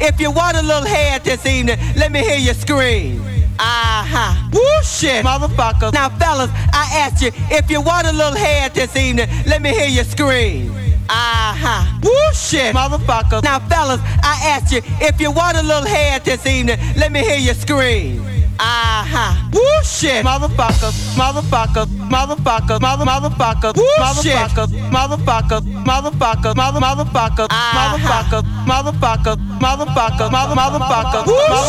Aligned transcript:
If 0.00 0.20
you 0.20 0.30
want 0.30 0.56
a 0.56 0.62
little 0.62 0.88
head 0.88 1.22
this 1.24 1.44
evening, 1.46 1.78
let 1.96 2.10
me 2.10 2.20
hear 2.20 2.38
you 2.38 2.54
scream. 2.54 3.20
Uh-huh. 3.58 4.50
Woo 4.52 4.82
shit, 4.82 5.24
motherfucker. 5.24 5.92
Now, 5.92 6.08
fellas, 6.08 6.50
I 6.72 6.88
asked 6.94 7.22
you, 7.22 7.30
if 7.50 7.70
you 7.70 7.80
want 7.80 8.06
a 8.06 8.12
little 8.12 8.36
head 8.36 8.74
this 8.74 8.96
evening, 8.96 9.28
let 9.46 9.60
me 9.62 9.70
hear 9.70 9.88
you 9.88 10.04
scream. 10.04 10.72
Uh-huh. 11.08 12.00
Woo 12.02 12.34
shit, 12.34 12.74
motherfucker. 12.74 13.42
Now, 13.42 13.58
fellas, 13.60 14.00
I 14.22 14.40
asked 14.44 14.72
you, 14.72 14.80
if 15.00 15.20
you 15.20 15.30
want 15.30 15.56
a 15.56 15.62
little 15.62 15.86
head 15.86 16.24
this 16.24 16.46
evening, 16.46 16.78
let 16.96 17.12
me 17.12 17.20
hear 17.20 17.38
you 17.38 17.54
scream. 17.54 18.24
Uh-huh. 18.58 19.50
Woo 19.52 19.82
shit. 19.84 20.24
Motherfucker, 20.24 20.90
motherfucker, 21.14 21.86
motherfucker, 22.08 22.80
mother 22.80 23.04
motherfucker, 23.04 23.72
motherfucker, 24.00 24.66
motherfucker, 24.90 25.60
motherfucker, 25.84 26.54
mother 26.56 26.80
motherfucker, 26.80 27.46
motherfucker, 27.76 28.42
motherfucker, 28.66 29.36
motherfucker, 29.60 30.30
mother 30.30 30.56
motherfucker, 30.56 31.22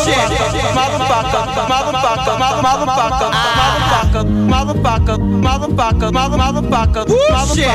shit. 0.04 0.16
Motherfucker, 0.76 1.42
motherfucker, 1.70 2.34
mother 2.38 2.62
motherfucker, 2.66 3.28
motherfucker, 3.60 4.22
motherfucker, 4.52 5.16
motherfucker, 5.46 6.08
mother 6.12 6.38
motherfucker, 6.38 7.04
shit. 7.54 7.68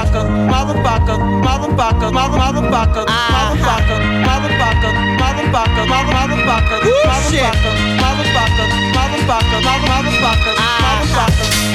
Motherfucker, 0.54 1.17
motherfucker, 1.45 2.10
mother 2.13 2.38
motherfucker, 2.38 3.06
motherfucker, 3.36 3.97
motherfucker, 4.28 4.91
motherfucker, 5.21 5.84
mother 5.88 6.13
motherfucker, 6.15 6.86
woo 11.15 11.75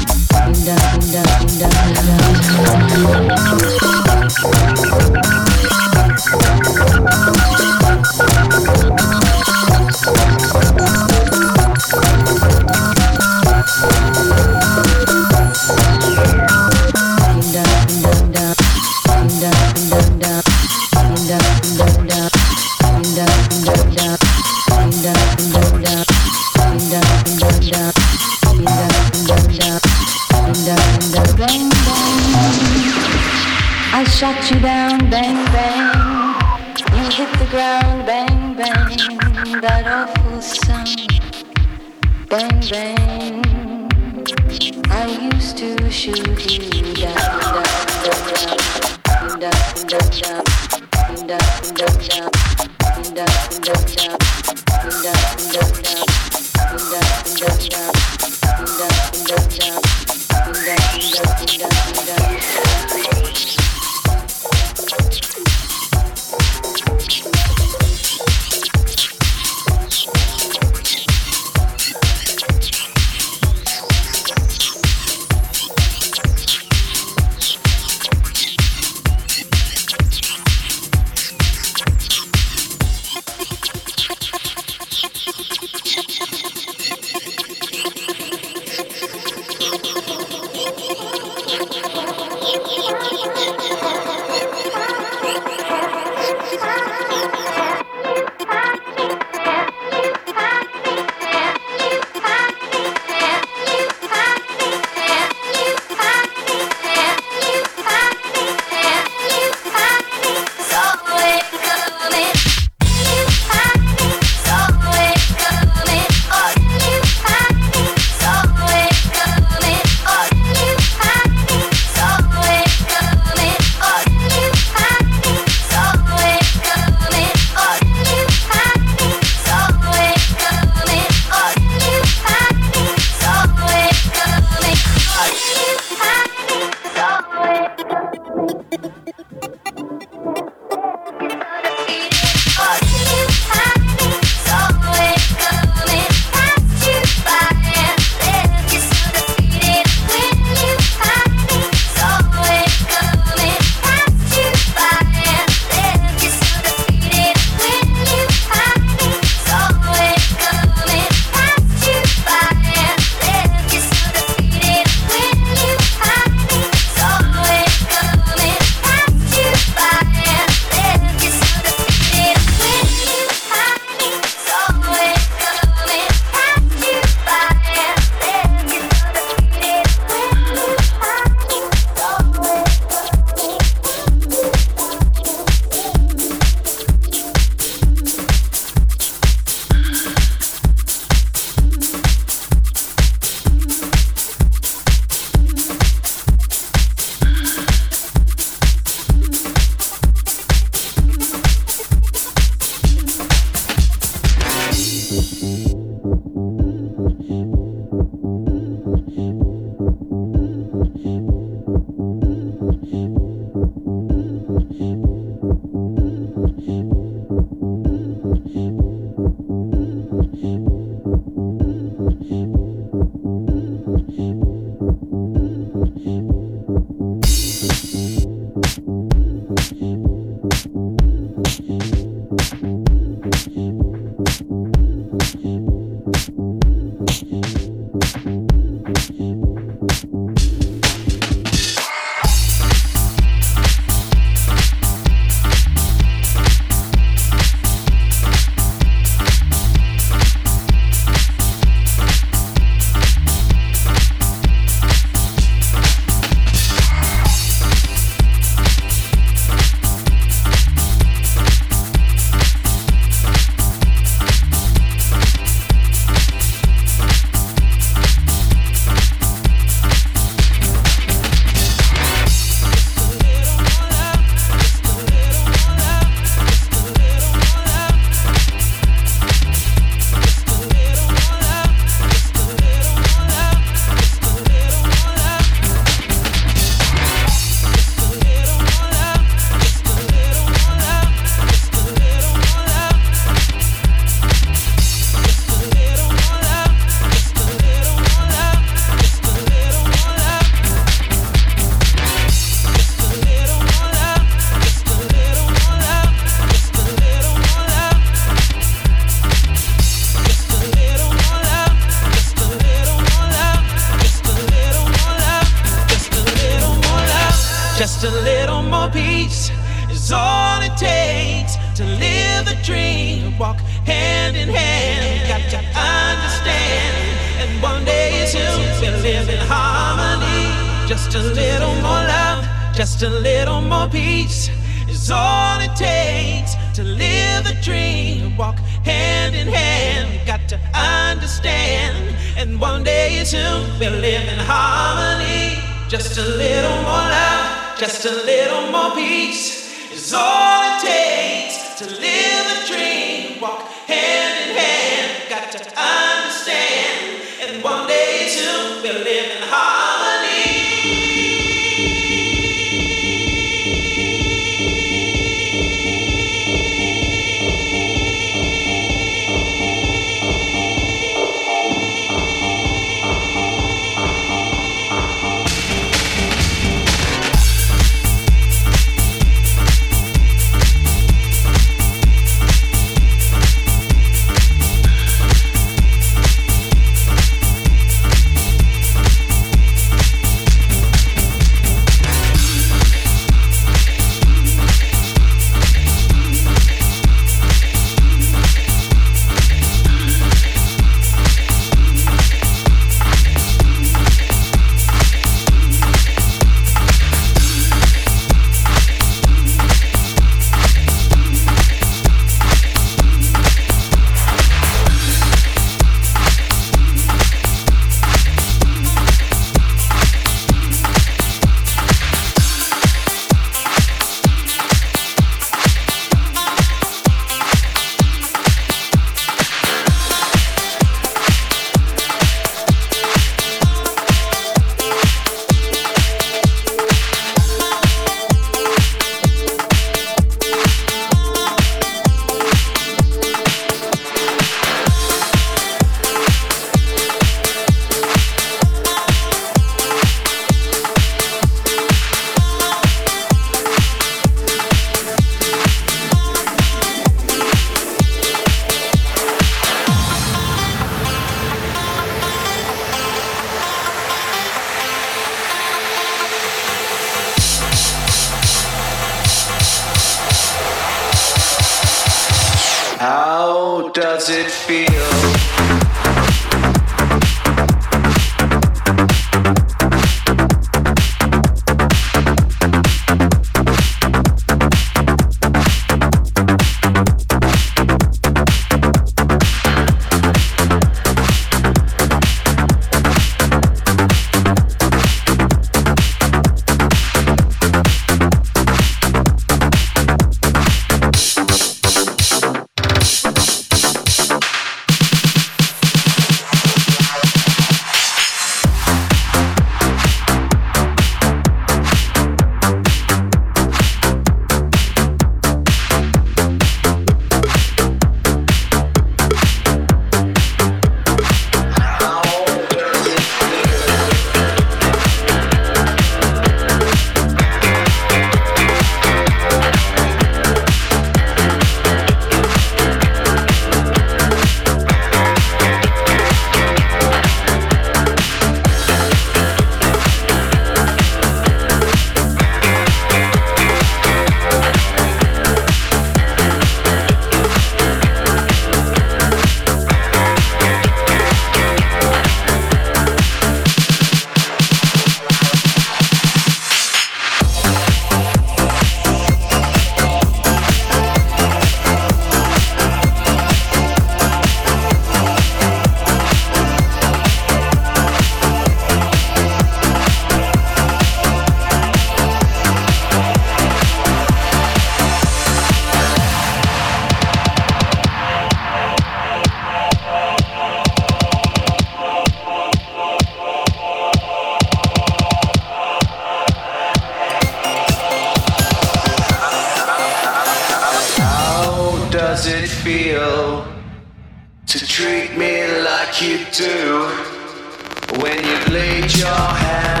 when 598.21 598.37
you 598.45 598.73
laid 598.73 599.13
your 599.17 599.27
me? 599.27 600.00